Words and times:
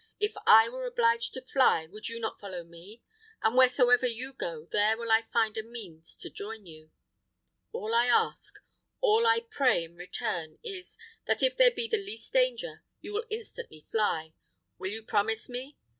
If 0.19 0.33
I 0.47 0.67
were 0.67 0.87
obliged 0.87 1.35
to 1.35 1.45
fly, 1.45 1.85
would 1.85 2.09
you 2.09 2.19
not 2.19 2.39
follow 2.39 2.63
me? 2.63 3.03
and 3.43 3.55
wheresoever 3.55 4.07
you 4.07 4.33
go, 4.33 4.65
there 4.71 4.97
will 4.97 5.11
I 5.11 5.21
find 5.21 5.55
means 5.69 6.15
to 6.15 6.29
join 6.31 6.65
you. 6.65 6.89
All 7.71 7.93
I 7.93 8.07
ask, 8.07 8.55
all 8.99 9.27
I 9.27 9.41
pray 9.41 9.83
in 9.83 9.95
return 9.95 10.57
is, 10.63 10.97
that 11.27 11.43
if 11.43 11.55
there 11.55 11.69
be 11.69 11.87
the 11.87 12.03
least 12.03 12.33
danger, 12.33 12.83
you 12.99 13.13
will 13.13 13.25
instantly 13.29 13.85
fly. 13.91 14.33
Will 14.79 14.89
you 14.89 15.03
promise 15.03 15.47
me? 15.47 15.77